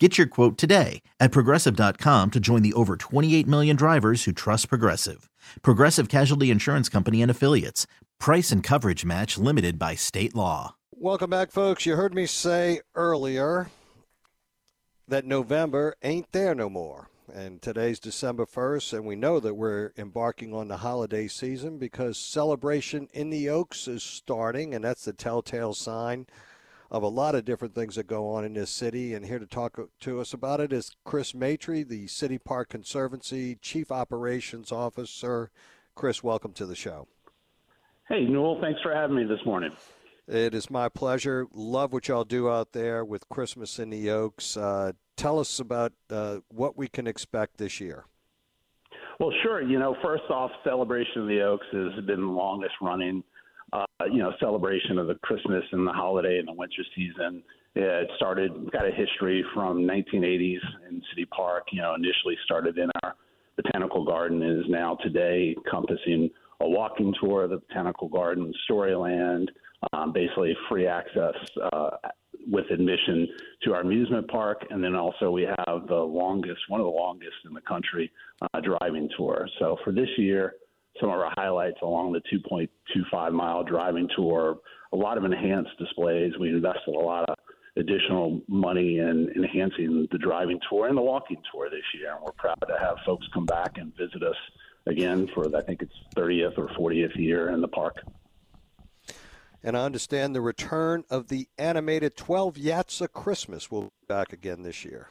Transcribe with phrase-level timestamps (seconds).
[0.00, 4.68] Get your quote today at progressive.com to join the over 28 million drivers who trust
[4.68, 5.28] Progressive.
[5.62, 7.88] Progressive Casualty Insurance Company and Affiliates.
[8.20, 10.76] Price and coverage match limited by state law.
[10.92, 11.84] Welcome back, folks.
[11.84, 13.70] You heard me say earlier
[15.08, 17.08] that November ain't there no more.
[17.34, 22.16] And today's December 1st, and we know that we're embarking on the holiday season because
[22.16, 26.26] celebration in the Oaks is starting, and that's the telltale sign
[26.90, 29.14] of a lot of different things that go on in this city.
[29.14, 33.56] And here to talk to us about it is Chris Maitre, the City Park Conservancy
[33.56, 35.50] Chief Operations Officer.
[35.94, 37.08] Chris, welcome to the show.
[38.08, 39.70] Hey, Newell, thanks for having me this morning.
[40.26, 41.46] It is my pleasure.
[41.52, 44.56] Love what y'all do out there with Christmas in the Oaks.
[44.56, 48.04] Uh, tell us about uh, what we can expect this year.
[49.18, 49.62] Well, sure.
[49.62, 53.24] You know, first off, Celebration of the Oaks has been the longest running,
[54.06, 57.42] you know, celebration of the Christmas and the holiday and the winter season.
[57.74, 61.64] It started, got a history from 1980s in City Park.
[61.72, 63.14] You know, initially started in our
[63.56, 69.48] botanical garden, is now today encompassing a walking tour of the botanical garden, Storyland,
[69.92, 71.34] um, basically free access
[71.72, 71.90] uh,
[72.50, 73.28] with admission
[73.62, 77.36] to our amusement park, and then also we have the longest, one of the longest
[77.46, 78.10] in the country,
[78.42, 79.48] uh, driving tour.
[79.58, 80.54] So for this year,
[81.00, 84.58] some of our highlights along the 2.25 mile driving tour,
[84.92, 86.32] a lot of enhanced displays.
[86.38, 87.36] We invested a lot of
[87.76, 92.32] additional money in enhancing the driving tour and the walking tour this year, and we're
[92.32, 94.36] proud to have folks come back and visit us
[94.86, 97.96] again for I think it's 30th or 40th year in the park
[99.62, 104.32] and I understand the return of the animated 12 Yats of Christmas will be back
[104.32, 105.08] again this year.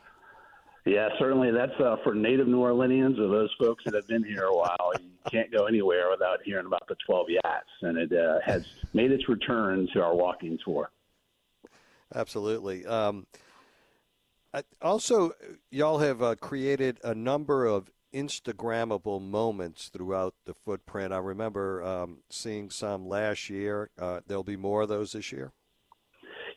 [0.87, 1.51] Yeah, certainly.
[1.51, 4.93] That's uh, for native New Orleanians or those folks that have been here a while.
[4.97, 9.11] You can't go anywhere without hearing about the 12 Yats, and it uh, has made
[9.11, 10.89] its return to our walking tour.
[12.15, 12.85] Absolutely.
[12.85, 13.27] Um,
[14.81, 15.31] also,
[15.71, 21.11] y'all have uh, created a number of Instagrammable moments throughout the footprint.
[21.11, 23.89] I remember um, seeing some last year.
[23.99, 25.51] Uh, there'll be more of those this year.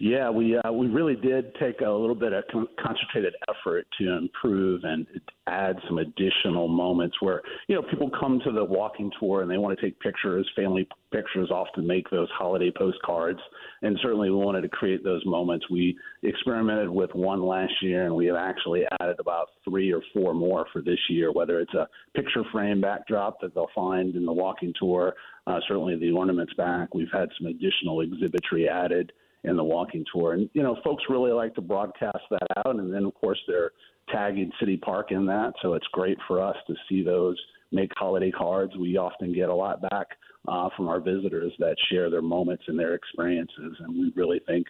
[0.02, 4.16] Yeah, we uh, we really did take a little bit of con- concentrated effort to
[4.16, 5.06] improve and
[5.46, 9.58] add some additional moments where you know people come to the walking tour and they
[9.58, 10.50] want to take pictures.
[10.56, 13.40] Family pictures often make those holiday postcards,
[13.82, 15.68] and certainly we wanted to create those moments.
[15.68, 20.32] We experimented with one last year, and we have actually added about three or four
[20.32, 21.30] more for this year.
[21.30, 21.86] Whether it's a
[22.16, 25.12] picture frame backdrop that they'll find in the walking tour,
[25.46, 26.94] uh, certainly the ornaments back.
[26.94, 29.12] We've had some additional exhibitry added
[29.44, 30.34] in the walking tour.
[30.34, 32.76] And, you know, folks really like to broadcast that out.
[32.76, 33.72] And then, of course, they're
[34.12, 35.52] tagging City Park in that.
[35.62, 37.40] So it's great for us to see those
[37.72, 38.76] make holiday cards.
[38.76, 40.08] We often get a lot back
[40.48, 43.76] uh, from our visitors that share their moments and their experiences.
[43.80, 44.66] And we really think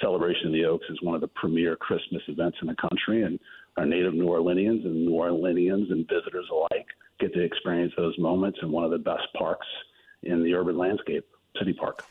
[0.00, 3.22] Celebration of the Oaks is one of the premier Christmas events in the country.
[3.22, 3.38] And
[3.76, 6.86] our native New Orleanians and New Orleanians and visitors alike
[7.20, 9.66] get to experience those moments in one of the best parks
[10.22, 11.26] in the urban landscape,
[11.58, 12.04] City Park.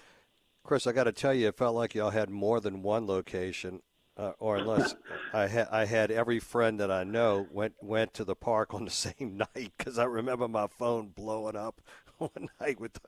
[0.67, 3.81] Chris, I got to tell you, it felt like y'all had more than one location,
[4.17, 4.95] uh, or unless
[5.33, 8.83] I had I had every friend that I know went went to the park on
[8.83, 11.79] the same night because I remember my phone blowing up
[12.17, 12.99] one night with the,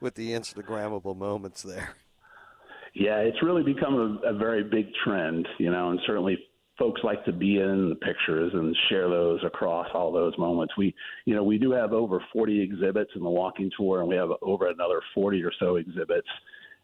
[0.00, 1.94] with the Instagrammable moments there.
[2.92, 6.36] Yeah, it's really become a, a very big trend, you know, and certainly
[6.76, 10.74] folks like to be in the pictures and share those across all those moments.
[10.76, 10.92] We,
[11.24, 14.30] you know, we do have over 40 exhibits in the walking tour, and we have
[14.42, 16.26] over another 40 or so exhibits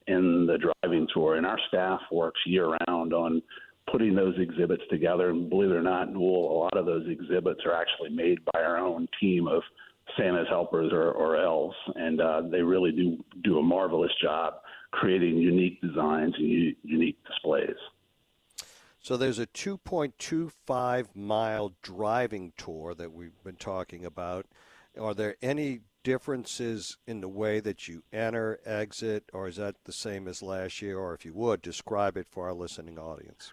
[0.06, 1.37] in the driving tour.
[1.37, 3.43] And our staff works year round on
[3.90, 5.31] putting those exhibits together.
[5.31, 8.62] And believe it or not, Newell, a lot of those exhibits are actually made by
[8.62, 9.62] our own team of
[10.16, 14.54] Santa's helpers or, or elves, and uh, they really do do a marvelous job
[14.90, 17.76] creating unique designs and u- unique displays.
[19.00, 24.46] So there's a 2.25 mile driving tour that we've been talking about.
[25.00, 29.93] Are there any differences in the way that you enter, exit, or is that the
[29.93, 30.99] same as last year?
[30.99, 33.52] Or if you would, describe it for our listening audience.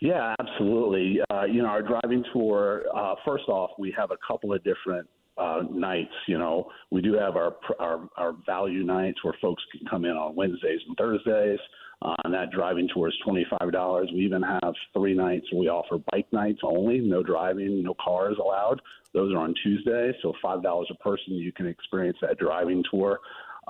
[0.00, 1.20] Yeah, absolutely.
[1.30, 5.08] Uh, you know, our driving tour, uh, first off, we have a couple of different
[5.38, 6.12] uh, nights.
[6.26, 10.12] You know, we do have our, our our value nights where folks can come in
[10.12, 11.60] on Wednesdays and Thursdays.
[12.02, 14.10] Uh, and that driving tour is twenty five dollars.
[14.12, 18.36] We even have three nights where we offer bike nights only, no driving, no cars
[18.40, 18.82] allowed.
[19.14, 21.34] Those are on Tuesday, so five dollars a person.
[21.34, 23.20] You can experience that driving tour.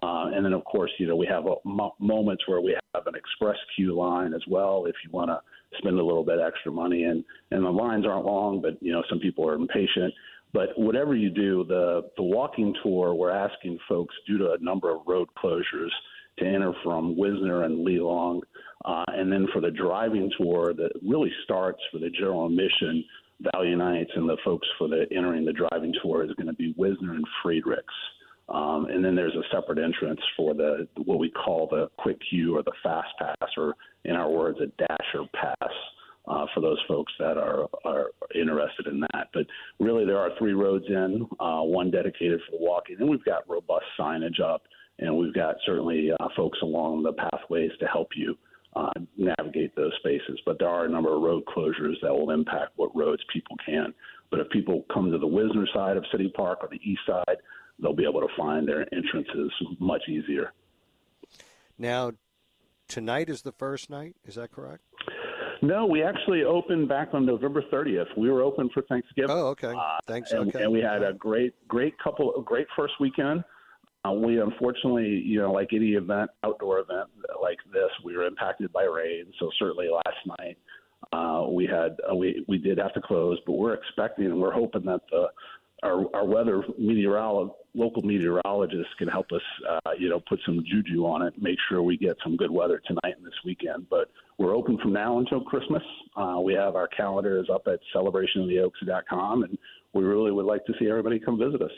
[0.02, 3.14] Uh, and then, of course, you know we have mo- moments where we have an
[3.14, 4.86] express queue line as well.
[4.86, 5.40] If you want to
[5.78, 9.02] spend a little bit extra money, and and the lines aren't long, but you know
[9.10, 10.14] some people are impatient.
[10.52, 14.90] But whatever you do, the the walking tour, we're asking folks due to a number
[14.94, 15.90] of road closures
[16.38, 18.40] to enter from Wisner and Lelong,
[18.84, 23.04] uh, and then for the driving tour that really starts for the general admission
[23.52, 26.74] Value Nights and the folks for the entering the driving tour is going to be
[26.76, 27.94] Wisner and Friedrichs.
[28.48, 32.56] Um, and then there's a separate entrance for the what we call the quick queue
[32.56, 33.74] or the fast pass, or
[34.04, 35.72] in our words, a dasher pass
[36.26, 39.28] uh, for those folks that are, are interested in that.
[39.32, 39.46] But
[39.78, 43.86] really, there are three roads in, uh, one dedicated for walking, and we've got robust
[43.98, 44.62] signage up,
[44.98, 48.36] and we've got certainly uh, folks along the pathways to help you.
[48.74, 52.72] Uh, navigate those spaces, but there are a number of road closures that will impact
[52.76, 53.92] what roads people can.
[54.30, 57.36] But if people come to the Wisner side of City Park or the east side,
[57.78, 60.54] they'll be able to find their entrances much easier.
[61.76, 62.12] Now,
[62.88, 64.16] tonight is the first night.
[64.24, 64.82] Is that correct?
[65.60, 68.16] No, we actually opened back on November 30th.
[68.16, 69.30] We were open for Thanksgiving.
[69.30, 69.72] Oh, okay.
[70.06, 70.32] Thanks.
[70.32, 70.64] And, okay.
[70.64, 73.44] and we had a great, great couple, a great first weekend.
[74.04, 77.08] Uh, we unfortunately, you know, like any event, outdoor event
[77.40, 79.26] like this, we were impacted by rain.
[79.38, 80.58] So certainly last night
[81.12, 84.52] uh, we had uh, we we did have to close, but we're expecting and we're
[84.52, 85.28] hoping that the
[85.82, 91.04] our, our weather meteorologist, local meteorologists can help us, uh, you know, put some juju
[91.04, 93.88] on it, make sure we get some good weather tonight and this weekend.
[93.90, 94.08] But
[94.38, 95.82] we're open from now until Christmas.
[96.16, 99.58] Uh, we have our calendars up at celebrationoftheoaks.com, and
[99.92, 101.72] we really would like to see everybody come visit us.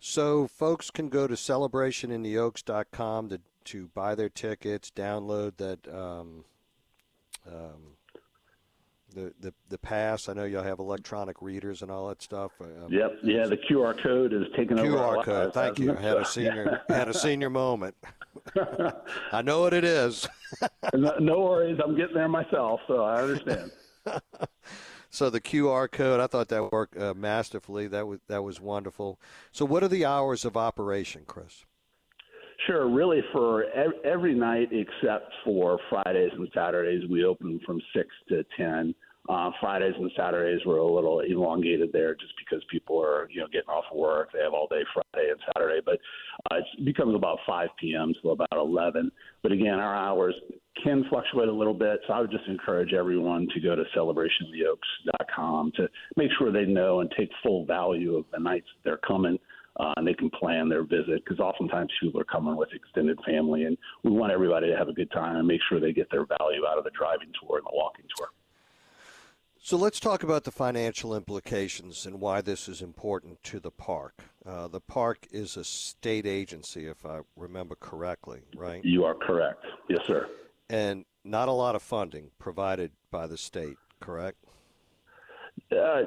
[0.00, 6.44] So folks can go to celebrationintheoaks.com to to buy their tickets, download that um,
[7.46, 7.96] um,
[9.14, 10.28] the, the the pass.
[10.28, 12.52] I know you'll have electronic readers and all that stuff.
[12.60, 13.12] Um, yep.
[13.22, 14.96] Yeah, the QR code is taken QR over.
[14.96, 15.54] QR code.
[15.54, 15.96] Thank you.
[15.96, 17.94] I had a senior had a senior moment.
[19.32, 20.28] I know what it is.
[20.94, 21.78] no, no worries.
[21.84, 23.70] I'm getting there myself, so I understand.
[25.10, 27.86] so the QR code, I thought that worked uh, masterfully.
[27.88, 29.18] That was that was wonderful.
[29.52, 31.64] So, what are the hours of operation, Chris?
[32.66, 32.88] Sure.
[32.88, 33.64] Really, for
[34.04, 38.94] every night except for Fridays and Saturdays, we open from six to ten.
[39.28, 43.46] Uh, Fridays and Saturdays were a little elongated there, just because people are you know
[43.52, 44.30] getting off work.
[44.32, 45.98] They have all day Friday and Saturday, but
[46.50, 48.14] uh, it becomes about 5 p.m.
[48.22, 49.10] to about 11.
[49.42, 50.34] But again, our hours
[50.82, 55.72] can fluctuate a little bit, so I would just encourage everyone to go to celebrationoftheoaks.com
[55.76, 59.38] to make sure they know and take full value of the nights that they're coming
[59.78, 63.64] uh, and they can plan their visit because oftentimes people are coming with extended family,
[63.64, 66.26] and we want everybody to have a good time and make sure they get their
[66.26, 68.28] value out of the driving tour and the walking tour.
[69.60, 74.22] So let's talk about the financial implications and why this is important to the park.
[74.46, 78.84] Uh, the park is a state agency, if I remember correctly, right?
[78.84, 79.64] You are correct.
[79.88, 80.28] Yes, sir.
[80.70, 84.38] And not a lot of funding provided by the state, correct?
[85.72, 86.02] Uh,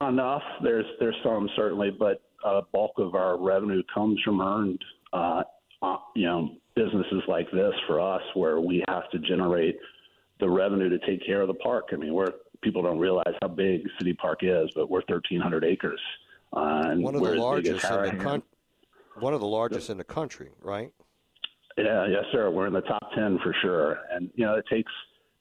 [0.00, 0.42] not enough.
[0.62, 4.82] There's there's some certainly, but a bulk of our revenue comes from earned,
[5.12, 5.42] uh,
[5.82, 9.78] uh, you know, businesses like this for us, where we have to generate
[10.40, 11.86] the revenue to take care of the park.
[11.92, 12.32] I mean, we're
[12.62, 16.00] people don't realize how big City Park is, but we're 1,300 acres.
[16.52, 18.42] Uh, one of the largest in the con-
[19.18, 20.90] one of the largest in the country, right?
[21.76, 22.50] Yeah, yes, sir.
[22.50, 24.92] We're in the top 10 for sure, and you know it takes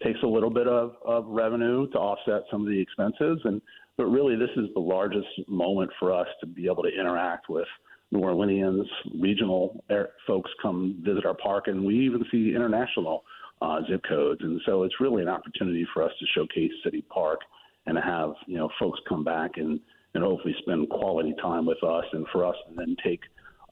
[0.04, 3.62] takes a little bit of, of revenue to offset some of the expenses, and
[3.98, 7.68] but really, this is the largest moment for us to be able to interact with
[8.12, 8.86] New Orleanians,
[9.20, 9.84] regional
[10.28, 13.24] folks come visit our park, and we even see international
[13.62, 14.42] uh, zip codes.
[14.44, 17.40] And so it's really an opportunity for us to showcase City Park
[17.88, 19.80] and have you know folks come back and
[20.14, 23.22] and hopefully spend quality time with us, and for us to then take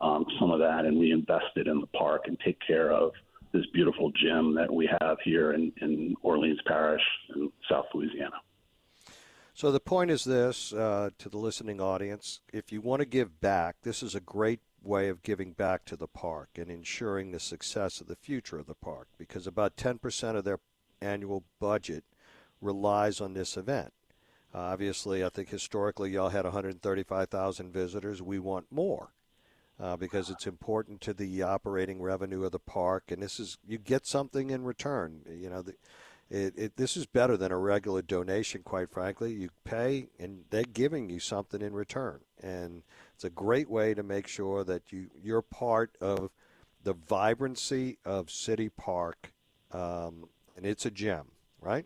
[0.01, 3.11] um, some of that and reinvest it in the park and take care of
[3.53, 7.03] this beautiful gym that we have here in, in Orleans Parish
[7.35, 8.35] in South Louisiana.
[9.53, 13.39] So the point is this uh, to the listening audience: if you want to give
[13.39, 17.39] back, this is a great way of giving back to the park and ensuring the
[17.39, 20.59] success of the future of the park because about 10% of their
[21.01, 22.03] annual budget
[22.59, 23.93] relies on this event.
[24.53, 28.21] Uh, obviously, I think historically y'all had 135,000 visitors.
[28.21, 29.13] We want more
[29.79, 33.77] uh, because it's important to the operating revenue of the park, and this is you
[33.77, 35.21] get something in return.
[35.29, 35.75] You know, the,
[36.29, 39.33] it, it, this is better than a regular donation, quite frankly.
[39.33, 42.83] You pay, and they're giving you something in return, and
[43.15, 46.31] it's a great way to make sure that you you're part of
[46.83, 49.31] the vibrancy of City Park,
[49.71, 51.25] um, and it's a gem,
[51.61, 51.85] right?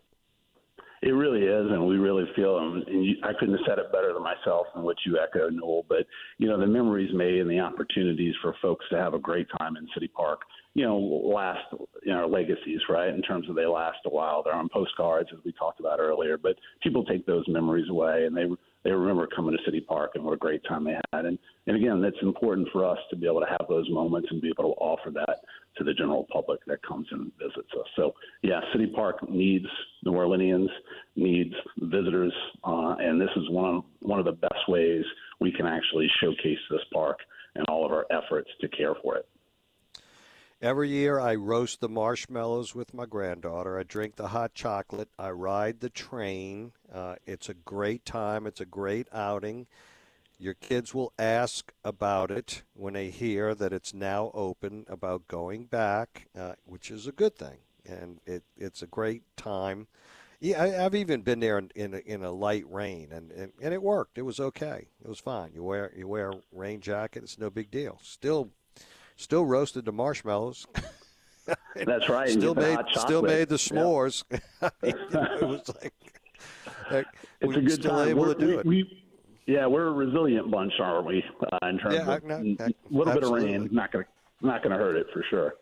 [1.02, 2.82] It really is, and we really feel them.
[2.86, 5.86] And you, I couldn't have said it better than myself and what you echo, Newell.
[5.88, 6.06] But
[6.38, 9.76] you know, the memories made and the opportunities for folks to have a great time
[9.76, 10.40] in City Park,
[10.74, 11.60] you know, last,
[12.04, 13.14] you know, legacies, right?
[13.14, 14.42] In terms of they last a while.
[14.42, 16.36] They're on postcards, as we talked about earlier.
[16.36, 18.46] But people take those memories away, and they
[18.84, 21.26] they remember coming to City Park and what a great time they had.
[21.26, 24.42] And and again, it's important for us to be able to have those moments and
[24.42, 25.40] be able to offer that
[25.78, 27.86] to the general public that comes and visits us.
[27.96, 29.66] So yeah, City Park needs
[30.04, 30.68] New Orleanians,
[31.16, 32.32] needs visitors,
[32.64, 35.04] uh, and this is one of one of the best ways
[35.40, 37.18] we can actually showcase this park
[37.54, 39.28] and all of our efforts to care for it.
[40.60, 43.78] Every year, I roast the marshmallows with my granddaughter.
[43.78, 45.08] I drink the hot chocolate.
[45.16, 46.72] I ride the train.
[46.92, 48.44] Uh, it's a great time.
[48.44, 49.68] It's a great outing.
[50.38, 55.64] Your kids will ask about it when they hear that it's now open, about going
[55.64, 57.58] back, uh, which is a good thing.
[57.84, 59.88] And it, it's a great time.
[60.40, 63.50] Yeah, I, have even been there in, in a, in, a, light rain, and, and,
[63.60, 64.18] and it worked.
[64.18, 64.86] It was okay.
[65.02, 65.50] It was fine.
[65.52, 67.24] You wear you wear a rain jacket.
[67.24, 67.98] It's no big deal.
[68.02, 68.50] Still
[69.16, 70.64] still roasted the marshmallows.
[71.74, 72.28] That's right.
[72.28, 74.22] Still made still made the s'mores.
[74.84, 75.38] Yeah.
[75.40, 75.94] it was like
[76.88, 77.06] heck,
[77.40, 78.08] it's a good still time.
[78.08, 78.66] able we're, to do we, it.
[78.66, 79.07] We,
[79.48, 81.24] yeah, we're a resilient bunch, aren't we?
[81.40, 83.14] Uh, in terms yeah, of a little absolutely.
[83.14, 84.04] bit of rain, not gonna
[84.42, 85.54] not gonna hurt it for sure.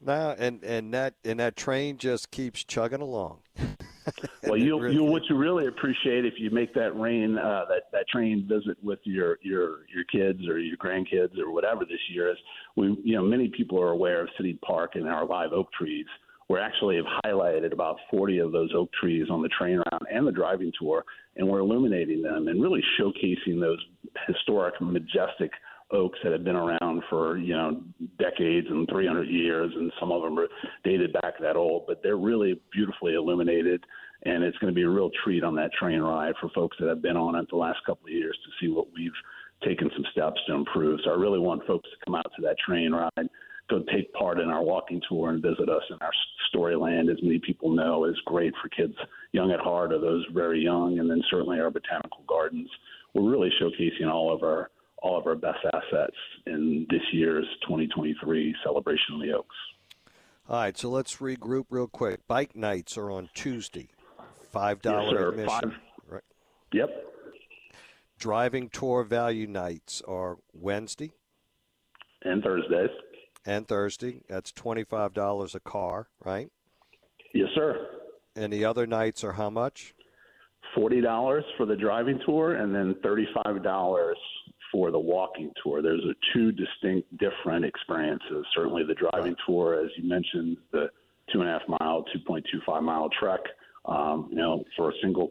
[0.00, 3.40] No, and and that and that train just keeps chugging along.
[4.44, 7.82] well, you really, you what you really appreciate if you make that rain uh, that
[7.92, 12.30] that train visit with your your your kids or your grandkids or whatever this year
[12.30, 12.38] is
[12.76, 16.06] we you know many people are aware of City Park and our live oak trees.
[16.48, 20.26] We actually have highlighted about 40 of those oak trees on the train round and
[20.26, 21.04] the driving tour,
[21.38, 23.78] and we're illuminating them and really showcasing those
[24.26, 25.52] historic, majestic
[25.90, 27.80] oaks that have been around for you know
[28.18, 30.48] decades and 300 years, and some of them are
[30.84, 31.84] dated back that old.
[31.86, 33.84] But they're really beautifully illuminated,
[34.24, 36.88] and it's going to be a real treat on that train ride for folks that
[36.88, 39.12] have been on it the last couple of years to see what we've
[39.64, 41.00] taken some steps to improve.
[41.04, 43.28] So I really want folks to come out to that train ride.
[43.70, 46.12] Go take part in our walking tour and visit us in our
[46.54, 48.94] Storyland, as many people know, is great for kids
[49.32, 52.68] young at heart or those very young, and then certainly our botanical gardens.
[53.14, 54.70] We're really showcasing all of our
[55.00, 56.16] all of our best assets
[56.46, 59.56] in this year's 2023 celebration of the Oaks.
[60.48, 62.26] All right, so let's regroup real quick.
[62.26, 63.90] Bike nights are on Tuesday,
[64.50, 65.70] five dollar yes, admission.
[65.70, 65.80] Five.
[66.08, 66.22] Right.
[66.72, 66.88] Yep.
[68.18, 71.12] Driving tour value nights are Wednesday
[72.22, 72.90] and Thursdays.
[73.46, 74.22] And Thursday.
[74.28, 76.50] That's twenty five dollars a car, right?
[77.34, 77.97] Yes, sir.
[78.38, 79.94] And the other nights are how much?
[80.72, 84.16] Forty dollars for the driving tour, and then thirty-five dollars
[84.70, 85.82] for the walking tour.
[85.82, 88.46] There's a two distinct, different experiences.
[88.54, 90.88] Certainly, the driving tour, as you mentioned, the
[91.32, 93.40] two and a half mile, 2.25 mile trek.
[93.86, 95.30] Um, you know, for a single,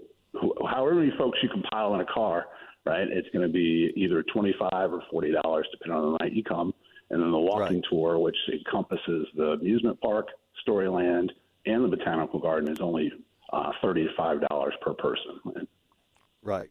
[0.70, 2.48] however many folks you can pile in a car,
[2.86, 3.08] right?
[3.08, 6.74] It's going to be either 25 or 40 dollars, depending on the night you come.
[7.10, 7.86] And then the walking right.
[7.90, 10.28] tour, which encompasses the amusement park,
[10.68, 11.30] Storyland,
[11.68, 13.12] and the botanical garden, is only
[13.52, 14.48] uh, $35
[14.82, 15.68] per person.
[16.42, 16.70] Right.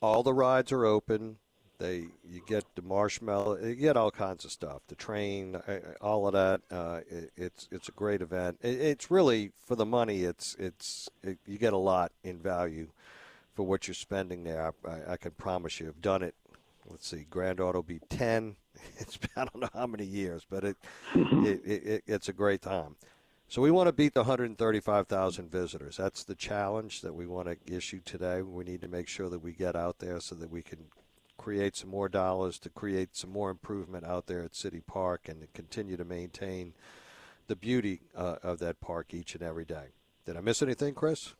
[0.00, 1.36] All the rides are open.
[1.78, 4.82] They you get the marshmallow, you get all kinds of stuff.
[4.86, 6.60] The train, uh, all of that.
[6.70, 8.58] Uh, it, it's it's a great event.
[8.62, 10.22] It, it's really for the money.
[10.22, 12.88] It's it's it, you get a lot in value
[13.54, 14.72] for what you're spending there.
[14.86, 15.88] I, I can promise you.
[15.88, 16.36] I've done it.
[16.88, 18.56] Let's see, granddaughter will be ten.
[18.98, 20.76] It's been, I don't know how many years, but it,
[21.14, 22.96] it, it it's a great time.
[23.52, 25.98] So we want to beat the 135,000 visitors.
[25.98, 28.40] That's the challenge that we want to issue today.
[28.40, 30.86] We need to make sure that we get out there so that we can
[31.36, 35.42] create some more dollars to create some more improvement out there at City Park and
[35.42, 36.72] to continue to maintain
[37.46, 39.88] the beauty uh, of that park each and every day.
[40.24, 41.34] Did I miss anything, Chris?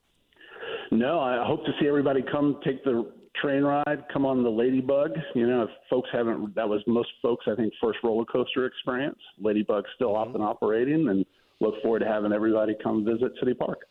[0.90, 5.12] No, I hope to see everybody come take the train ride, come on the Ladybug.
[5.35, 9.19] You know, if folks haven't, that was most folks, I think, first roller coaster experience.
[9.40, 11.25] Ladybug's still up and operating, and
[11.62, 13.87] look forward to having everybody come visit City Park.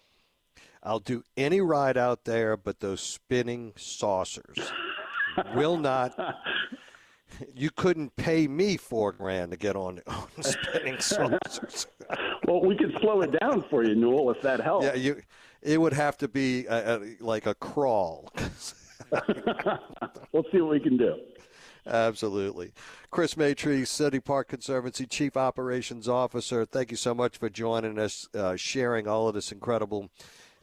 [0.83, 4.71] I'll do any ride out there but those spinning saucers.
[5.55, 6.13] Will not.
[7.55, 11.87] You couldn't pay me four grand to get on, on spinning saucers.
[12.45, 14.85] well, we could slow it down for you, Newell, if that helps.
[14.85, 15.21] Yeah, you.
[15.61, 18.31] It would have to be a, a, like a crawl.
[20.33, 21.15] we'll see what we can do.
[21.85, 22.73] Absolutely.
[23.09, 28.27] Chris Maitre, City Park Conservancy Chief Operations Officer, thank you so much for joining us,
[28.35, 30.09] uh, sharing all of this incredible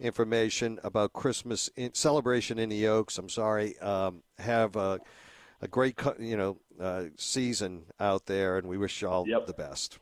[0.01, 3.19] information about Christmas in, celebration in the Oaks.
[3.19, 3.79] I'm sorry.
[3.81, 5.01] Um, have a,
[5.61, 9.47] a, great, you know, uh, season out there, and we wish you all yep.
[9.47, 9.99] the best.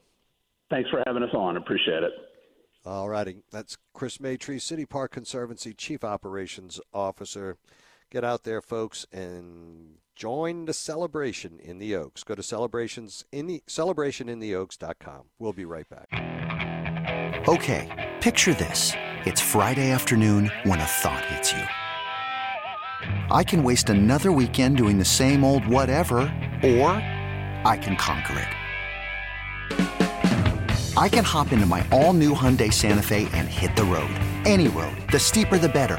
[0.68, 1.56] Thanks for having us on.
[1.56, 2.12] Appreciate it.
[2.84, 3.38] All righty.
[3.50, 7.56] That's Chris Maitre, City Park Conservancy Chief Operations Officer.
[8.10, 12.24] Get out there, folks, and join the celebration in the Oaks.
[12.24, 15.22] Go to celebrations in the celebrationintheoaks.com.
[15.38, 16.08] We'll be right back.
[17.46, 18.92] Okay, picture this.
[19.26, 21.62] It's Friday afternoon when a thought hits you.
[23.30, 26.16] I can waste another weekend doing the same old whatever,
[26.62, 26.90] or
[27.64, 28.48] I can conquer it.
[30.96, 34.10] I can hop into my all-new Hyundai Santa Fe and hit the road.
[34.46, 34.96] Any road.
[35.12, 35.98] The steeper the better.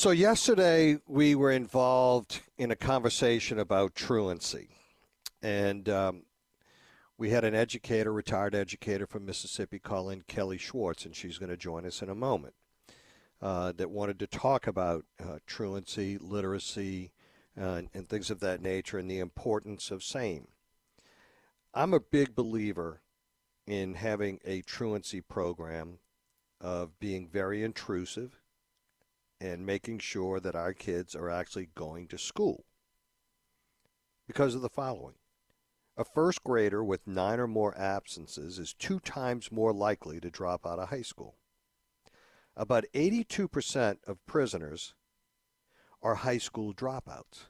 [0.00, 4.70] So, yesterday we were involved in a conversation about truancy.
[5.42, 6.22] And um,
[7.18, 11.50] we had an educator, retired educator from Mississippi, call in Kelly Schwartz, and she's going
[11.50, 12.54] to join us in a moment,
[13.42, 17.12] uh, that wanted to talk about uh, truancy, literacy,
[17.60, 20.48] uh, and things of that nature, and the importance of same.
[21.74, 23.02] I'm a big believer
[23.66, 25.98] in having a truancy program
[26.58, 28.40] of being very intrusive
[29.40, 32.64] and making sure that our kids are actually going to school
[34.26, 35.14] because of the following.
[35.96, 40.66] A first grader with nine or more absences is two times more likely to drop
[40.66, 41.36] out of high school.
[42.56, 44.94] About 82% of prisoners
[46.02, 47.46] are high school dropouts.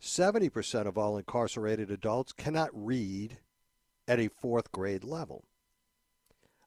[0.00, 3.38] 70% of all incarcerated adults cannot read
[4.06, 5.44] at a fourth grade level.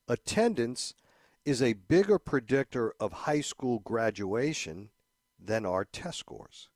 [0.08, 0.94] Attendance
[1.44, 4.90] is a bigger predictor of high school graduation
[5.38, 6.68] than are test scores.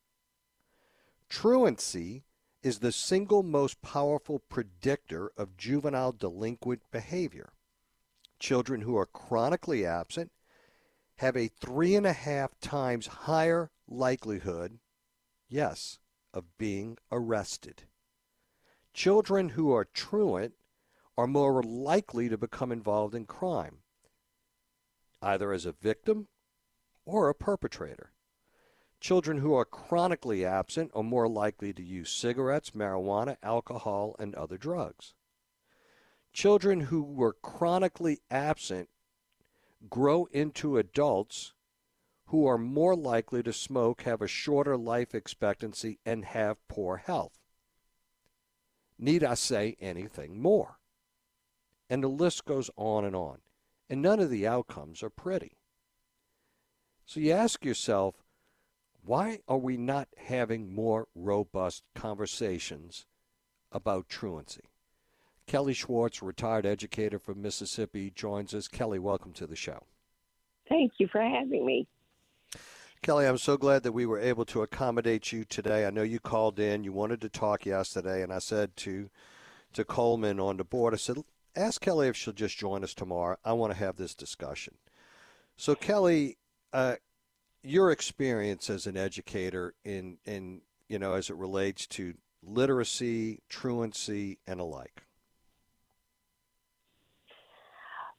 [1.28, 2.24] Truancy
[2.62, 7.52] is the single most powerful predictor of juvenile delinquent behavior.
[8.38, 10.32] Children who are chronically absent
[11.16, 14.78] have a three and a half times higher likelihood,
[15.48, 15.98] yes,
[16.32, 17.84] of being arrested.
[18.94, 20.54] Children who are truant
[21.18, 23.78] are more likely to become involved in crime
[25.24, 26.28] either as a victim
[27.04, 28.12] or a perpetrator.
[29.00, 34.56] Children who are chronically absent are more likely to use cigarettes, marijuana, alcohol, and other
[34.56, 35.14] drugs.
[36.32, 38.88] Children who were chronically absent
[39.88, 41.52] grow into adults
[42.26, 47.38] who are more likely to smoke, have a shorter life expectancy, and have poor health.
[48.98, 50.78] Need I say anything more?
[51.90, 53.40] And the list goes on and on.
[53.88, 55.56] And none of the outcomes are pretty.
[57.06, 58.14] So you ask yourself,
[59.04, 63.04] why are we not having more robust conversations
[63.70, 64.70] about truancy?
[65.46, 68.68] Kelly Schwartz, retired educator from Mississippi, joins us.
[68.68, 69.84] Kelly, welcome to the show.
[70.68, 71.86] Thank you for having me.
[73.02, 75.84] Kelly, I'm so glad that we were able to accommodate you today.
[75.84, 79.10] I know you called in, you wanted to talk yesterday, and I said to
[79.74, 81.18] to Coleman on the board, I said,
[81.56, 83.36] ask Kelly if she'll just join us tomorrow.
[83.44, 84.74] I want to have this discussion.
[85.56, 86.38] So, Kelly,
[86.72, 86.96] uh,
[87.62, 94.38] your experience as an educator in in you know as it relates to literacy, truancy,
[94.46, 95.02] and alike.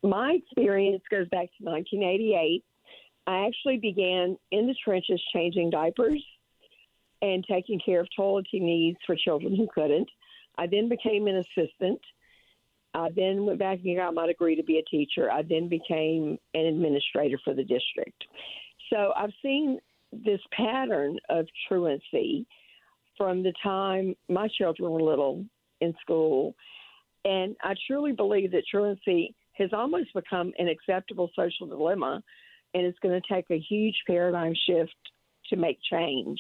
[0.01, 2.63] My experience goes back to 1988
[3.27, 6.23] I actually began in the trenches changing diapers
[7.21, 10.09] and taking care of toileting needs for children who couldn't.
[10.57, 11.99] I then became an assistant.
[12.95, 15.29] I then went back and got my degree to be a teacher.
[15.29, 18.23] I then became an administrator for the district.
[18.89, 19.79] So I've seen
[20.13, 22.45] this pattern of truancy
[23.17, 25.43] from the time my children were little
[25.81, 26.55] in school.
[27.25, 32.23] And I truly believe that truancy has almost become an acceptable social dilemma
[32.73, 34.95] and it's going to take a huge paradigm shift
[35.49, 36.39] to make change.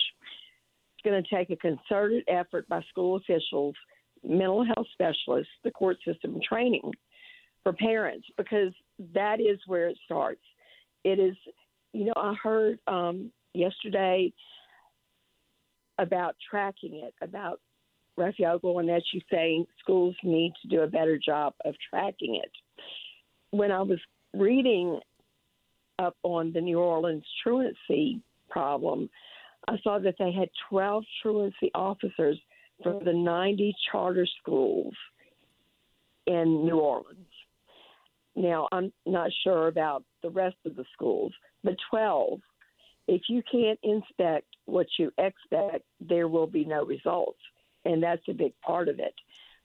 [0.93, 3.75] It's going to take a concerted effort by school officials,
[4.27, 6.91] mental health specialists, the court system training
[7.63, 8.73] for parents because
[9.13, 10.41] that is where it starts.
[11.03, 11.35] It is,
[11.93, 14.33] you know, I heard um, yesterday
[15.97, 17.59] about tracking it, about
[18.17, 22.51] Raphael and that you saying schools need to do a better job of tracking it.
[23.51, 23.99] When I was
[24.33, 24.99] reading
[25.99, 29.09] up on the New Orleans truancy problem,
[29.67, 32.39] I saw that they had 12 truancy officers
[32.83, 34.93] for the 90 charter schools
[36.27, 37.27] in New Orleans.
[38.35, 41.31] Now, I'm not sure about the rest of the schools,
[41.63, 42.39] but 12.
[43.07, 47.39] If you can't inspect what you expect, there will be no results.
[47.85, 49.13] And that's a big part of it.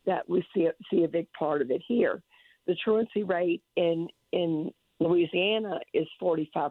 [0.07, 2.23] That we see, see a big part of it here.
[2.67, 4.71] The truancy rate in, in
[5.01, 6.71] Louisiana is 45%.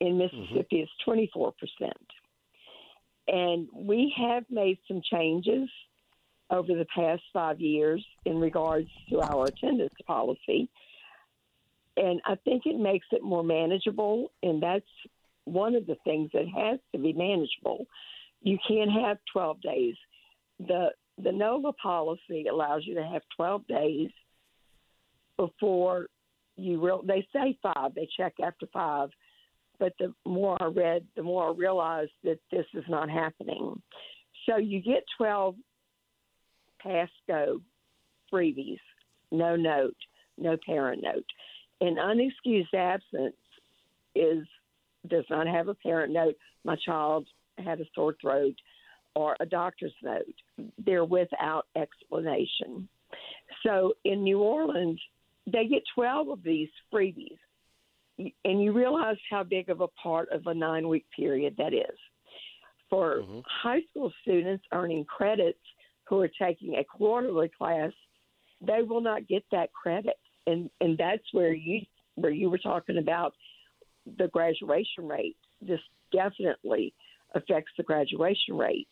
[0.00, 1.12] In Mississippi, mm-hmm.
[1.12, 1.32] it's
[1.76, 1.92] 24%.
[3.26, 5.68] And we have made some changes
[6.50, 10.68] over the past five years in regards to our attendance policy.
[11.96, 14.30] And I think it makes it more manageable.
[14.42, 14.84] And that's
[15.44, 17.86] one of the things that has to be manageable.
[18.42, 19.94] You can't have 12 days.
[20.58, 20.90] The,
[21.22, 24.10] the NOLA policy allows you to have 12 days
[25.36, 26.08] before
[26.56, 29.10] you real they say five, they check after five,
[29.78, 33.80] but the more I read, the more I realized that this is not happening.
[34.46, 35.56] So you get twelve
[36.80, 37.60] pass go
[38.32, 38.80] freebies,
[39.30, 39.96] no note,
[40.38, 41.24] no parent note.
[41.80, 43.36] An unexcused absence
[44.14, 44.46] is
[45.08, 46.36] does not have a parent note.
[46.64, 47.26] My child
[47.58, 48.54] had a sore throat
[49.14, 50.34] or a doctor's note.
[50.84, 52.88] They're without explanation.
[53.64, 55.00] So in New Orleans,
[55.46, 57.38] they get 12 of these freebies.
[58.18, 61.98] And you realize how big of a part of a nine week period that is.
[62.90, 63.40] For mm-hmm.
[63.44, 65.58] high school students earning credits
[66.08, 67.90] who are taking a quarterly class,
[68.60, 70.16] they will not get that credit.
[70.46, 71.80] And, and that's where you
[72.16, 73.34] where you were talking about
[74.18, 75.36] the graduation rate.
[75.60, 75.80] This
[76.12, 76.94] definitely
[77.34, 78.86] affects the graduation rate.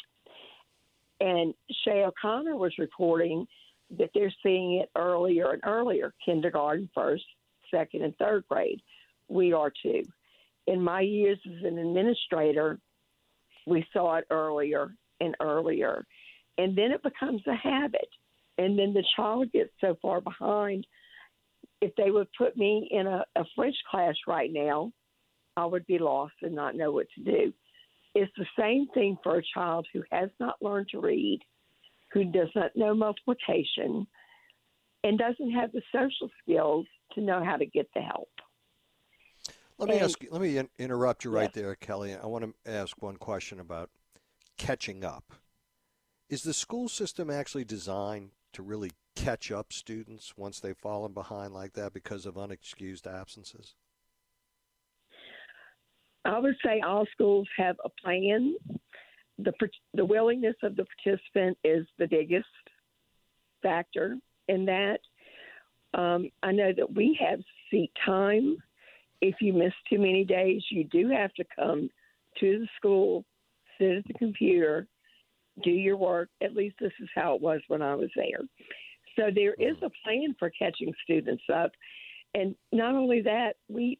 [1.20, 1.54] And
[1.84, 3.46] Shay O'Connor was reporting
[3.98, 7.24] that they're seeing it earlier and earlier kindergarten, first,
[7.70, 8.80] second, and third grade.
[9.32, 10.02] We are too.
[10.66, 12.78] In my years as an administrator,
[13.66, 16.04] we saw it earlier and earlier.
[16.58, 18.08] And then it becomes a habit.
[18.58, 20.86] And then the child gets so far behind.
[21.80, 24.92] If they would put me in a, a French class right now,
[25.56, 27.52] I would be lost and not know what to do.
[28.14, 31.40] It's the same thing for a child who has not learned to read
[32.12, 34.06] who does not know multiplication
[35.04, 38.28] and doesn't have the social skills to know how to get the help.
[39.82, 40.24] Let me and, ask.
[40.30, 41.54] Let me in, interrupt you right yes.
[41.54, 42.14] there, Kelly.
[42.14, 43.90] I want to ask one question about
[44.56, 45.34] catching up.
[46.30, 51.52] Is the school system actually designed to really catch up students once they've fallen behind
[51.52, 53.74] like that because of unexcused absences?
[56.24, 58.54] I would say all schools have a plan
[59.38, 59.52] the
[59.94, 62.46] the willingness of the participant is the biggest
[63.62, 64.16] factor
[64.48, 65.00] in that.
[65.94, 67.40] Um, I know that we have
[67.70, 68.56] seat time.
[69.22, 71.88] If you miss too many days, you do have to come
[72.40, 73.24] to the school,
[73.78, 74.88] sit at the computer,
[75.62, 76.28] do your work.
[76.42, 78.40] At least this is how it was when I was there.
[79.16, 79.86] So there is hmm.
[79.86, 81.70] a plan for catching students up.
[82.34, 83.98] And not only that, we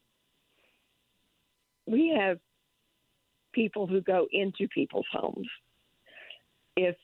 [1.86, 2.38] we have
[3.52, 5.48] people who go into people's homes.
[6.76, 6.96] If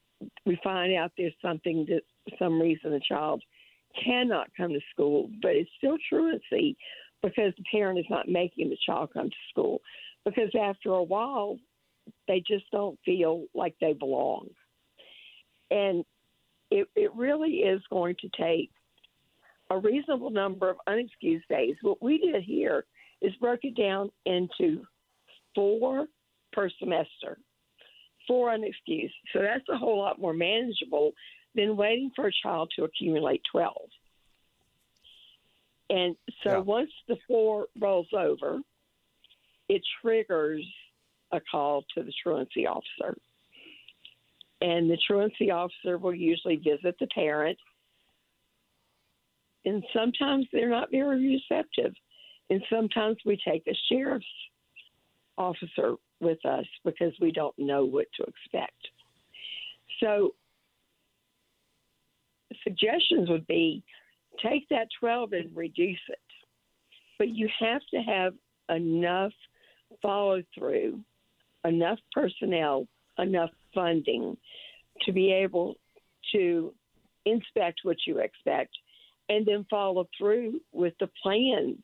[0.45, 3.43] we find out there's something that for some reason the child
[4.03, 6.77] cannot come to school, but it's still truancy
[7.23, 9.81] because the parent is not making the child come to school.
[10.25, 11.59] Because after a while,
[12.27, 14.49] they just don't feel like they belong.
[15.71, 16.05] And
[16.71, 18.71] it, it really is going to take
[19.71, 21.77] a reasonable number of unexcused days.
[21.83, 22.85] What we did here
[23.21, 24.85] is broke it down into
[25.55, 26.07] four
[26.53, 27.39] per semester,
[28.27, 29.13] four unexcused.
[29.33, 31.13] So that's a whole lot more manageable
[31.55, 33.75] than waiting for a child to accumulate 12.
[35.91, 36.59] And so Yeah.
[36.59, 38.61] once the four rolls over,
[39.69, 40.65] it triggers
[41.33, 43.17] a call to the truancy officer.
[44.61, 47.59] And the truancy officer will usually visit the parent.
[49.65, 51.95] And sometimes they're not very receptive.
[52.51, 54.27] And sometimes we take a sheriff's
[55.37, 58.89] officer with us because we don't know what to expect.
[60.01, 60.35] So,
[62.65, 63.85] suggestions would be
[64.43, 66.19] take that 12 and reduce it.
[67.19, 68.35] But you have to have
[68.69, 69.33] enough
[70.03, 71.01] follow through,
[71.65, 72.87] enough personnel,
[73.19, 74.37] enough funding
[75.05, 75.77] to be able
[76.33, 76.73] to
[77.25, 78.71] inspect what you expect
[79.29, 81.77] and then follow through with the plan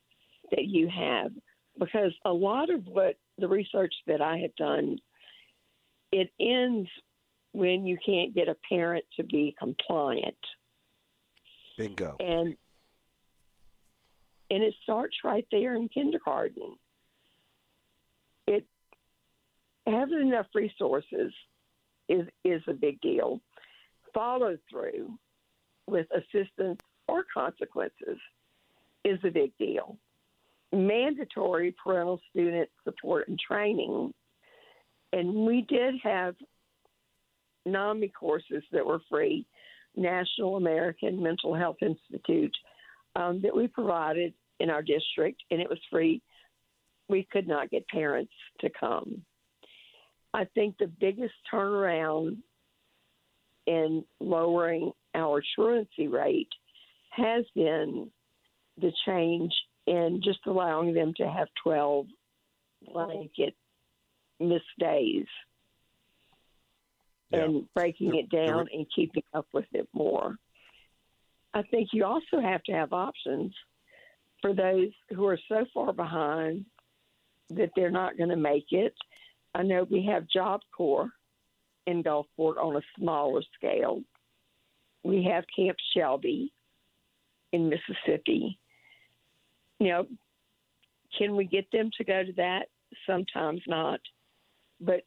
[0.51, 1.31] that you have.
[1.77, 4.97] Because a lot of what the research that I have done,
[6.11, 6.89] it ends
[7.51, 10.35] when you can't get a parent to be compliant.
[11.77, 12.15] Bingo.
[12.19, 12.55] And
[14.51, 16.75] and it starts right there in kindergarten.
[18.47, 18.65] It
[19.87, 21.33] having enough resources
[22.09, 23.41] is is a big deal.
[24.13, 25.17] Follow through
[25.87, 28.19] with assistance or consequences
[29.03, 29.97] is a big deal.
[30.71, 34.13] Mandatory parental student support and training.
[35.13, 36.35] And we did have
[37.65, 39.45] NAMI courses that were free,
[39.95, 42.55] National American Mental Health Institute,
[43.15, 46.21] um, that we provided in our district, and it was free.
[47.09, 49.21] We could not get parents to come.
[50.33, 52.37] I think the biggest turnaround
[53.67, 56.49] in lowering our truancy rate
[57.11, 58.11] has been
[58.79, 59.53] the change
[59.87, 62.07] in just allowing them to have 12
[62.91, 63.55] blanket
[64.39, 65.25] missed days
[67.31, 67.43] Yeah.
[67.45, 70.37] and breaking The- it the down and keeping up with it more.
[71.53, 73.53] I think you also have to have options
[74.41, 76.65] for those who are so far behind
[77.49, 78.93] that they're not going to make it.
[79.53, 81.11] I know we have Job Corps
[81.87, 84.03] in Gulfport on a smaller scale.
[85.03, 86.51] We have Camp Shelby
[87.53, 88.59] in Mississippi.
[89.79, 90.07] You know,
[91.17, 92.69] can we get them to go to that?
[93.07, 94.01] Sometimes not.
[94.81, 95.05] But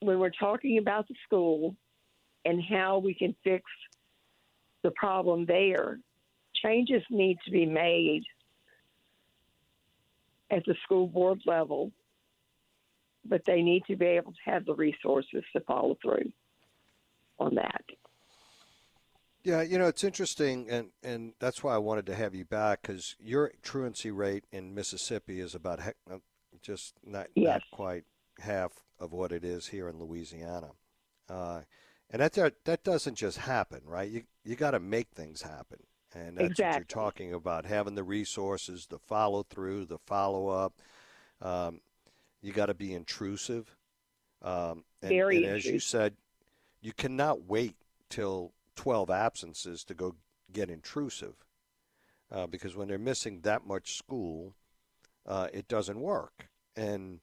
[0.00, 1.74] when we're talking about the school
[2.44, 3.64] and how we can fix
[4.82, 5.98] the problem there,
[6.54, 8.22] changes need to be made
[10.50, 11.92] at the school board level,
[13.24, 16.32] but they need to be able to have the resources to follow through
[17.38, 17.84] on that.
[19.44, 22.82] Yeah, you know, it's interesting, and, and that's why I wanted to have you back
[22.82, 26.18] because your truancy rate in Mississippi is about heck, uh,
[26.60, 27.60] just not, Yes.
[27.70, 28.04] not quite
[28.40, 30.70] half of what it is here in Louisiana.
[31.28, 31.60] Uh,
[32.10, 34.10] and that, that doesn't just happen, right?
[34.10, 35.78] You you got to make things happen,
[36.14, 40.72] and that's what you're talking about: having the resources, the follow through, the follow up.
[41.42, 41.80] Um,
[42.40, 43.76] you got to be intrusive,
[44.42, 46.14] um, and, Very and as you said,
[46.80, 47.74] you cannot wait
[48.08, 50.14] till 12 absences to go
[50.52, 51.34] get intrusive,
[52.32, 54.54] uh, because when they're missing that much school,
[55.26, 56.48] uh, it doesn't work.
[56.76, 57.20] And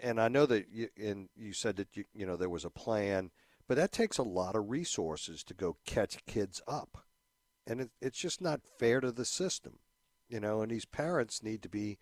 [0.00, 2.70] and I know that you and you said that you you know there was a
[2.70, 3.30] plan,
[3.66, 7.04] but that takes a lot of resources to go catch kids up,
[7.66, 9.78] and it, it's just not fair to the system,
[10.28, 10.62] you know.
[10.62, 11.98] And these parents need to be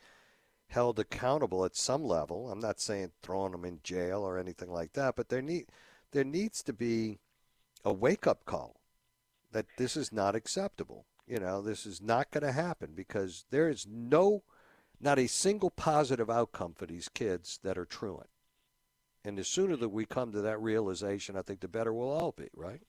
[0.69, 2.51] held accountable at some level.
[2.51, 5.67] I'm not saying throwing them in jail or anything like that, but there need
[6.13, 7.19] there needs to be
[7.85, 8.81] a wake up call
[9.53, 11.05] that this is not acceptable.
[11.27, 14.43] You know, this is not going to happen because there is no
[15.03, 18.31] not a single positive outcome for these kids that are truant.
[19.25, 22.33] And the sooner that we come to that realization, I think the better we'll all
[22.33, 22.81] be, right?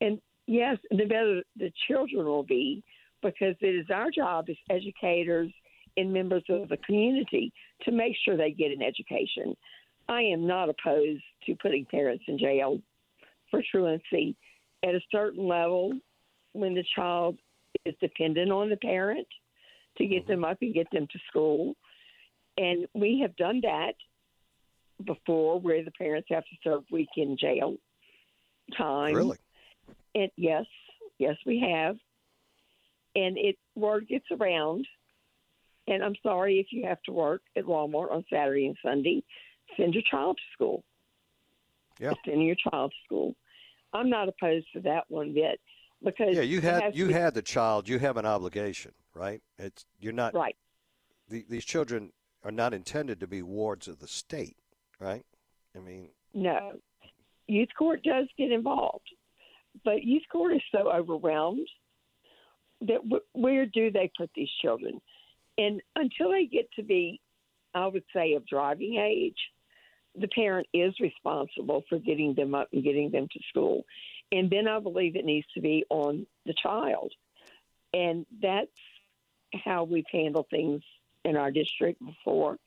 [0.00, 2.82] And Yes, the better the children will be
[3.22, 5.50] because it is our job as educators
[5.96, 7.52] and members of the community
[7.82, 9.56] to make sure they get an education.
[10.08, 12.78] I am not opposed to putting parents in jail
[13.50, 14.36] for truancy
[14.82, 15.92] at a certain level
[16.52, 17.38] when the child
[17.86, 19.26] is dependent on the parent
[19.98, 20.32] to get mm-hmm.
[20.32, 21.74] them up and get them to school.
[22.56, 23.94] And we have done that
[25.04, 27.76] before where the parents have to serve weekend jail
[28.76, 29.14] time.
[29.14, 29.38] Really?
[30.14, 30.64] And yes,
[31.18, 31.96] yes, we have.
[33.16, 34.86] And it word gets around.
[35.86, 39.22] And I'm sorry if you have to work at Walmart on Saturday and Sunday.
[39.76, 40.84] Send your child to school.
[41.98, 42.12] Yeah.
[42.24, 43.34] Send your child to school.
[43.92, 45.60] I'm not opposed to that one bit
[46.02, 47.88] because Yeah, you had you be- had the child.
[47.88, 49.42] You have an obligation, right?
[49.58, 50.56] It's you're not right.
[51.28, 54.56] the, these children are not intended to be wards of the state,
[55.00, 55.24] right?
[55.76, 56.72] I mean, No.
[57.46, 59.08] Youth court does get involved,
[59.84, 61.68] but youth court is so overwhelmed
[62.80, 65.00] that w- where do they put these children?
[65.58, 67.20] And until they get to be,
[67.74, 69.36] I would say, of driving age,
[70.14, 73.84] the parent is responsible for getting them up and getting them to school.
[74.32, 77.12] And then I believe it needs to be on the child.
[77.92, 78.70] And that's
[79.64, 80.82] how we've handled things
[81.24, 82.58] in our district before.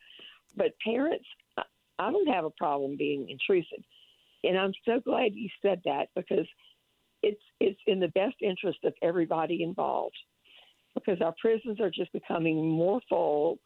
[0.56, 1.26] But parents,
[1.58, 3.84] I- don't have a problem being intrusive.
[4.43, 6.47] And I'm so glad you said that because
[7.23, 10.17] it's it's in the best interest of everybody involved.
[10.93, 13.60] Because our prisons are just becoming more full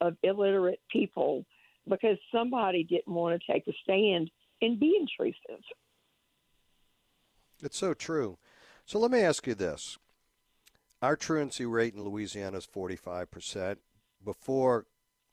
[0.00, 1.44] of illiterate people
[1.88, 4.30] because somebody didn't want to take a stand
[4.62, 5.62] and be intrusive.
[7.62, 8.38] it's so true.
[8.84, 9.98] So let me ask you this:
[11.02, 13.78] Our truancy rate in Louisiana is 45 percent.
[14.24, 14.86] Before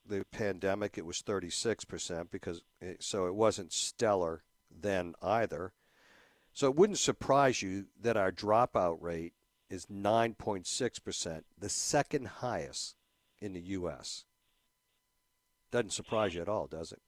[0.05, 5.73] the pandemic, it was 36 percent because it, so it wasn't stellar then either.
[6.53, 9.33] So it wouldn't surprise you that our dropout rate
[9.69, 12.95] is 9.6 percent, the second highest
[13.39, 14.25] in the U.S.
[15.71, 17.01] Doesn't surprise you at all, does it?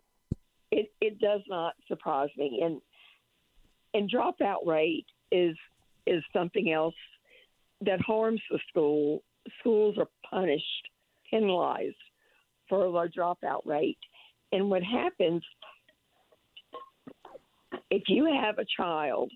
[0.71, 2.61] It it does not surprise me.
[2.63, 2.81] And
[3.93, 5.55] and dropout rate is
[6.07, 6.95] is something else
[7.85, 9.23] that harms the school.
[9.59, 10.89] Schools are punished,
[11.29, 11.95] penalized
[12.69, 13.97] for a low dropout rate.
[14.51, 15.43] And what happens
[17.89, 19.31] if you have a child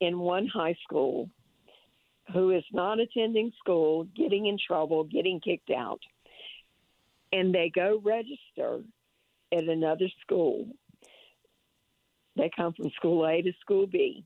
[0.00, 1.28] in one high school
[2.32, 6.00] who is not attending school, getting in trouble, getting kicked out,
[7.32, 8.82] and they go register
[9.52, 10.66] at another school,
[12.36, 14.24] they come from school A to school B.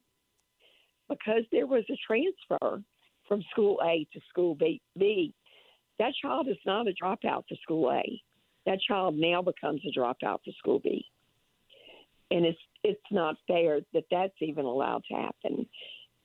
[1.08, 2.82] Because there was a transfer
[3.28, 5.34] from school A to school B, B
[5.98, 8.22] that child is not a dropout for school A.
[8.66, 11.04] That child now becomes a dropout for school B.
[12.30, 15.66] And it's it's not fair that that's even allowed to happen.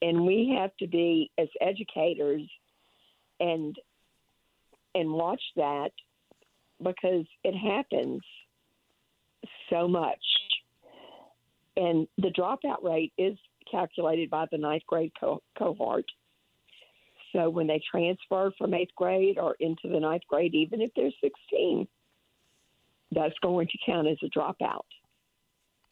[0.02, 2.42] And we have to be as educators
[3.40, 3.74] and
[4.94, 5.90] and watch that
[6.82, 8.20] because it happens
[9.70, 10.20] so much.
[11.76, 13.36] And the dropout rate is
[13.68, 16.04] calculated by the ninth grade co- cohort.
[17.34, 21.10] So when they transfer from eighth grade or into the ninth grade, even if they're
[21.20, 21.86] 16,
[23.10, 24.84] that's going to count as a dropout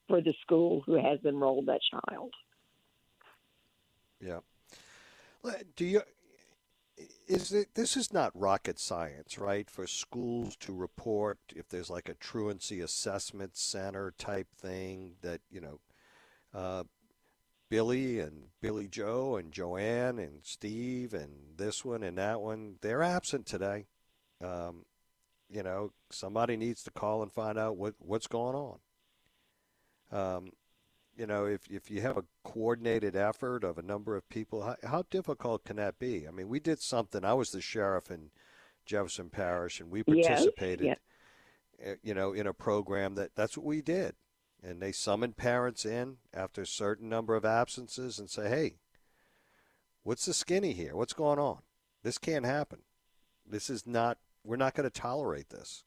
[0.08, 2.32] for the school who has enrolled that child.
[4.20, 4.38] Yeah.
[5.74, 6.02] Do you?
[7.26, 7.74] Is it?
[7.74, 9.68] This is not rocket science, right?
[9.68, 15.60] For schools to report if there's like a truancy assessment center type thing that you
[15.60, 15.80] know,
[16.54, 16.84] uh,
[17.72, 23.02] Billy and Billy Joe and Joanne and Steve and this one and that one, they're
[23.02, 23.86] absent today.
[24.44, 24.84] Um,
[25.48, 28.78] you know, somebody needs to call and find out what what's going on.
[30.10, 30.50] Um,
[31.16, 34.76] you know, if, if you have a coordinated effort of a number of people, how,
[34.86, 36.28] how difficult can that be?
[36.28, 37.24] I mean, we did something.
[37.24, 38.32] I was the sheriff in
[38.84, 40.98] Jefferson Parish, and we participated,
[41.82, 41.92] yeah.
[41.92, 44.14] uh, you know, in a program that that's what we did.
[44.62, 48.76] And they summon parents in after a certain number of absences and say, hey,
[50.04, 50.94] what's the skinny here?
[50.94, 51.58] What's going on?
[52.04, 52.80] This can't happen.
[53.44, 55.84] This is not, we're not going to tolerate this.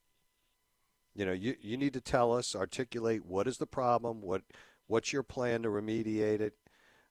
[1.14, 4.42] You know, you, you need to tell us, articulate what is the problem, what
[4.88, 6.54] what's your plan to remediate it?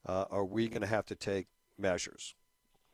[0.06, 1.46] Uh, are we going to have to take
[1.78, 2.34] measures?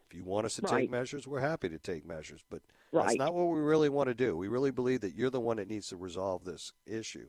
[0.09, 0.83] If you want us to Right.
[0.83, 2.63] take measures, we're happy to take measures, but
[2.93, 4.37] that's not what we really want to do.
[4.37, 7.29] We really believe that you're the one that needs to resolve this issue.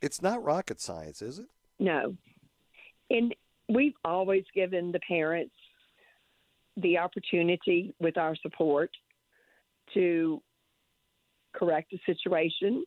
[0.00, 1.46] It's not rocket science, is it?
[1.78, 2.16] No.
[3.10, 3.34] And
[3.68, 5.54] we've always given the parents
[6.76, 8.90] the opportunity with our support
[9.94, 10.40] to
[11.52, 12.84] correct the situation.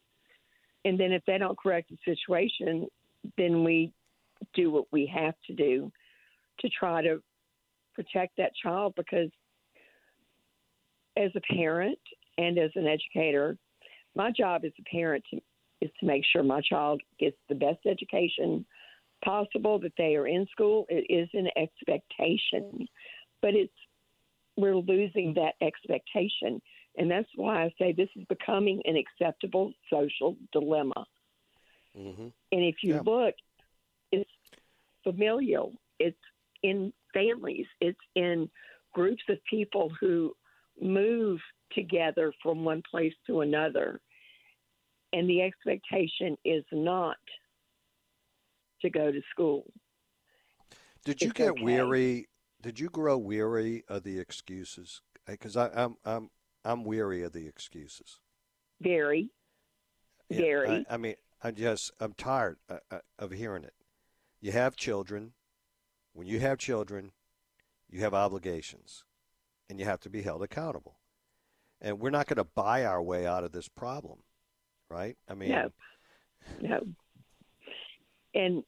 [0.85, 2.87] And then if they don't correct the situation,
[3.37, 3.93] then we
[4.53, 5.91] do what we have to do
[6.59, 7.21] to try to
[7.95, 9.29] protect that child because
[11.17, 11.99] as a parent
[12.37, 13.57] and as an educator,
[14.15, 15.39] my job as a parent to,
[15.83, 18.65] is to make sure my child gets the best education
[19.23, 20.85] possible, that they are in school.
[20.89, 22.87] It is an expectation,
[23.41, 23.73] but it's
[24.55, 26.61] we're losing that expectation.
[26.97, 31.05] And that's why I say this is becoming an acceptable social dilemma.
[31.97, 32.27] Mm-hmm.
[32.51, 33.01] And if you yeah.
[33.03, 33.35] look,
[34.11, 34.29] it's
[35.03, 36.17] familial, it's
[36.61, 38.49] in families, it's in
[38.93, 40.33] groups of people who
[40.79, 41.39] move
[41.71, 43.99] together from one place to another.
[45.13, 47.17] And the expectation is not
[48.81, 49.63] to go to school.
[51.05, 51.63] Did you it's get okay.
[51.63, 52.27] weary
[52.63, 55.01] did you grow weary of the excuses?
[55.27, 56.29] Because I'm I'm
[56.65, 58.19] I'm weary of the excuses.
[58.81, 59.29] Very,
[60.29, 60.85] yeah, very.
[60.89, 63.73] I, I, mean, I just I'm tired uh, uh, of hearing it.
[64.41, 65.33] You have children.
[66.13, 67.11] When you have children,
[67.89, 69.03] you have obligations,
[69.69, 70.99] and you have to be held accountable.
[71.81, 74.19] And we're not going to buy our way out of this problem,
[74.93, 75.17] right?
[75.29, 75.69] I mean, no,
[76.61, 76.79] no.
[78.35, 78.63] And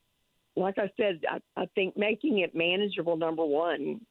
[0.56, 4.02] like I said, I, I think making it manageable, number one,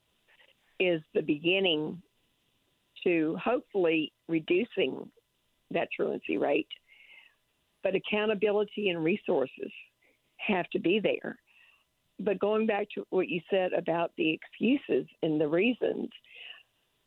[0.78, 2.02] is the beginning
[3.04, 5.08] to hopefully reducing
[5.70, 6.68] that truancy rate.
[7.82, 9.70] But accountability and resources
[10.38, 11.36] have to be there.
[12.20, 16.08] But going back to what you said about the excuses and the reasons,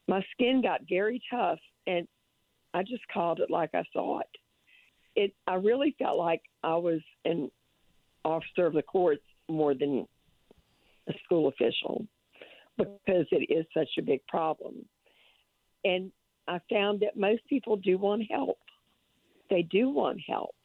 [0.08, 2.08] my skin got very tough and
[2.74, 4.28] I just called it like I saw it.
[5.18, 7.50] It I really felt like I was an
[8.24, 10.08] officer of the courts more than
[11.10, 12.06] a school official
[12.78, 14.86] because it is such a big problem.
[15.84, 16.12] And
[16.48, 18.60] I found that most people do want help.
[19.50, 20.56] They do want help.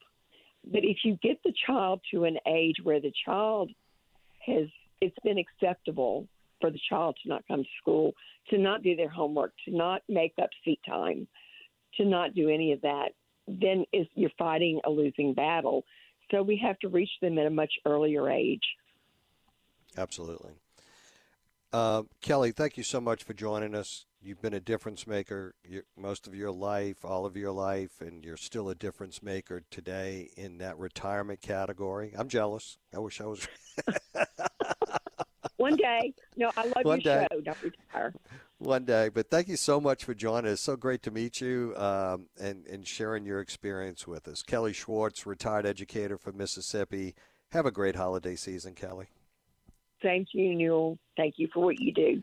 [0.70, 3.70] But if you get the child to an age where the child
[4.46, 4.68] has,
[5.00, 6.28] it's been acceptable
[6.60, 8.12] for the child to not come to school,
[8.50, 11.26] to not do their homework, to not make up seat time,
[11.96, 13.12] to not do any of that,
[13.46, 15.84] then is you're fighting a losing battle
[16.32, 18.62] so we have to reach them at a much earlier age.
[19.96, 20.52] Absolutely.
[21.72, 24.06] Uh, Kelly, thank you so much for joining us.
[24.20, 25.54] You've been a difference maker
[25.96, 30.30] most of your life, all of your life, and you're still a difference maker today
[30.36, 32.12] in that retirement category.
[32.16, 32.78] I'm jealous.
[32.94, 33.48] I wish I was.
[35.56, 36.14] One day.
[36.36, 37.26] No, I love One your day.
[37.32, 37.40] show.
[37.40, 38.14] Don't retire.
[38.62, 39.08] One day.
[39.08, 40.60] But thank you so much for joining us.
[40.60, 44.42] So great to meet you um, and, and sharing your experience with us.
[44.44, 47.16] Kelly Schwartz, retired educator from Mississippi.
[47.50, 49.06] Have a great holiday season, Kelly.
[50.00, 50.98] Thank you, Newell.
[51.16, 52.22] Thank you for what you do.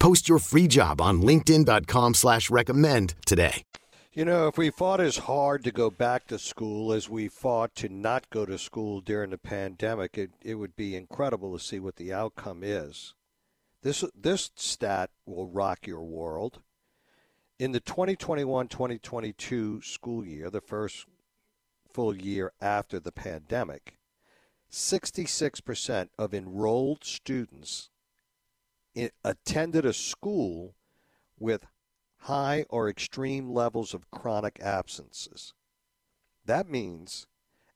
[0.00, 3.62] Post your free job on LinkedIn.com slash recommend today.
[4.12, 7.76] You know, if we fought as hard to go back to school as we fought
[7.76, 11.78] to not go to school during the pandemic, it, it would be incredible to see
[11.78, 13.14] what the outcome is.
[13.82, 16.60] This this stat will rock your world.
[17.58, 21.06] In the 2021-2022 school year, the first
[21.92, 23.96] full year after the pandemic,
[24.72, 27.90] 66% of enrolled students
[29.24, 30.74] attended a school
[31.38, 31.66] with
[32.20, 35.54] high or extreme levels of chronic absences.
[36.44, 37.26] That means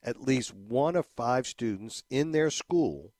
[0.03, 3.13] at least one of five students in their school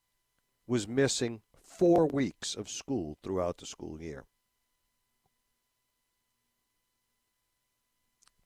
[0.67, 4.25] was missing four weeks of school throughout the school year.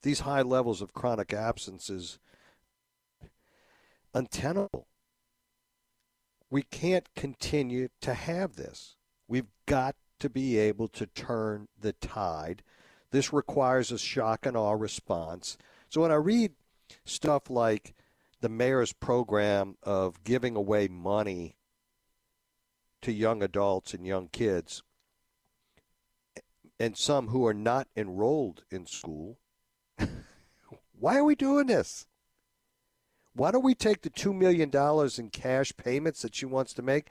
[0.02, 2.18] These high levels of chronic absences
[4.14, 4.86] untenable.
[6.50, 8.96] We can't continue to have this.
[9.30, 12.64] We've got to be able to turn the tide.
[13.12, 15.56] This requires a shock and awe response.
[15.88, 16.54] So when I read
[17.04, 17.94] stuff like
[18.40, 21.54] the mayor's program of giving away money
[23.02, 24.82] to young adults and young kids,
[26.80, 29.38] and some who are not enrolled in school,
[30.98, 32.04] why are we doing this?
[33.34, 34.70] Why don't we take the $2 million
[35.16, 37.10] in cash payments that she wants to make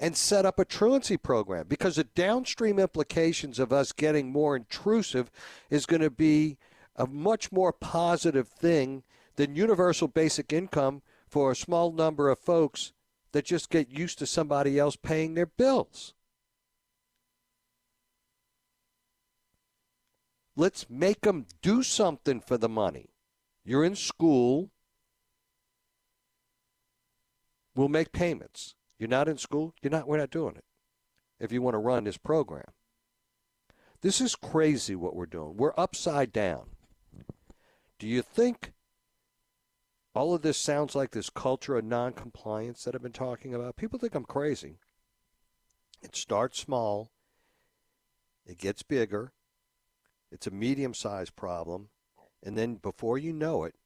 [0.00, 5.30] and set up a truancy program because the downstream implications of us getting more intrusive
[5.68, 6.56] is going to be
[6.96, 9.02] a much more positive thing
[9.36, 12.92] than universal basic income for a small number of folks
[13.32, 16.14] that just get used to somebody else paying their bills.
[20.56, 23.10] Let's make them do something for the money.
[23.64, 24.70] You're in school.
[27.74, 28.74] We'll make payments.
[29.00, 29.74] You're not in school.
[29.80, 30.06] You're not.
[30.06, 30.64] We're not doing it.
[31.40, 32.70] If you want to run this program,
[34.02, 35.56] this is crazy what we're doing.
[35.56, 36.66] We're upside down.
[37.98, 38.72] Do you think
[40.14, 43.76] all of this sounds like this culture of noncompliance that I've been talking about?
[43.76, 44.76] People think I'm crazy.
[46.02, 47.10] It starts small.
[48.44, 49.32] It gets bigger.
[50.30, 51.88] It's a medium sized problem.
[52.42, 53.76] And then before you know it,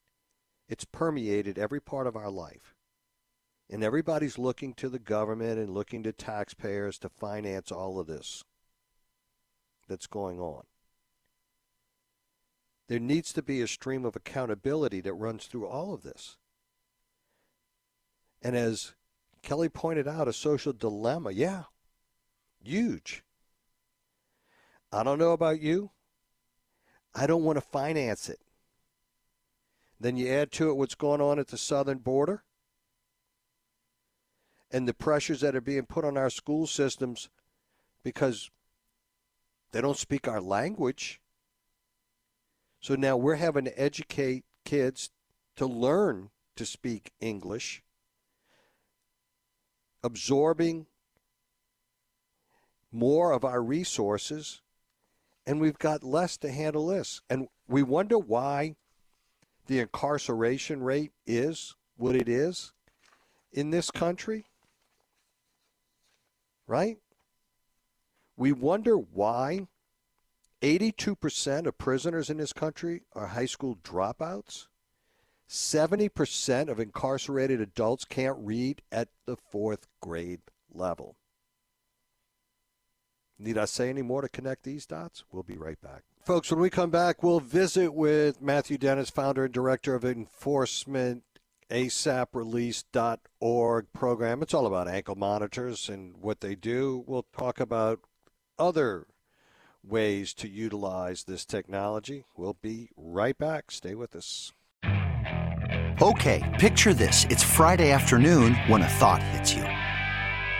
[0.68, 2.73] it's permeated every part of our life.
[3.74, 8.44] And everybody's looking to the government and looking to taxpayers to finance all of this
[9.88, 10.62] that's going on.
[12.86, 16.36] There needs to be a stream of accountability that runs through all of this.
[18.40, 18.94] And as
[19.42, 21.32] Kelly pointed out, a social dilemma.
[21.32, 21.64] Yeah,
[22.62, 23.24] huge.
[24.92, 25.90] I don't know about you.
[27.12, 28.38] I don't want to finance it.
[29.98, 32.44] Then you add to it what's going on at the southern border
[34.74, 37.28] and the pressures that are being put on our school systems
[38.02, 38.50] because
[39.70, 41.20] they don't speak our language.
[42.80, 45.10] So now we're having to educate kids
[45.54, 47.84] to learn to speak English,
[50.02, 50.86] absorbing
[52.90, 54.60] more of our resources,
[55.46, 57.20] and we've got less to handle this.
[57.30, 58.74] And we wonder why
[59.68, 62.72] the incarceration rate is what it is
[63.52, 64.46] in this country,
[66.66, 66.98] right?
[68.36, 69.68] We wonder why
[70.62, 74.66] 82% of prisoners in this country are high school dropouts.
[75.48, 80.40] 70% of incarcerated adults can't read at the fourth grade
[80.72, 81.16] level.
[83.38, 85.24] Need I say any more to connect these dots?
[85.30, 86.02] We'll be right back.
[86.24, 91.24] Folks, when we come back, we'll visit with Matthew Dennis, founder and director of enforcement
[91.74, 94.42] asaprelease.org program.
[94.42, 97.02] It's all about ankle monitors and what they do.
[97.06, 97.98] We'll talk about
[98.58, 99.08] other
[99.82, 102.26] ways to utilize this technology.
[102.36, 103.72] We'll be right back.
[103.72, 104.52] Stay with us.
[106.00, 107.26] Okay, picture this.
[107.28, 109.64] It's Friday afternoon when a thought hits you.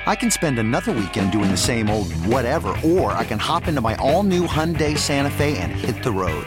[0.06, 3.80] I can spend another weekend doing the same old whatever, or I can hop into
[3.80, 6.46] my all new Hyundai Santa Fe and hit the road.